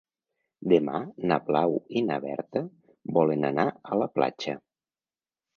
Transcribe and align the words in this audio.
Demà 0.71 1.01
na 1.31 1.37
Blau 1.49 1.75
i 2.01 2.03
na 2.07 2.17
Berta 2.25 2.63
volen 3.19 3.49
anar 3.53 3.69
a 3.93 4.01
la 4.05 4.09
platja. 4.17 4.57